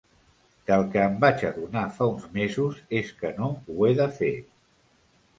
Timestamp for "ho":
3.75-3.85